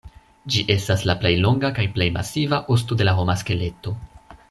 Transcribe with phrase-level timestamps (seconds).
[0.53, 3.97] Ĝi estas la plej longa kaj plej masiva osto de la homa skeleto.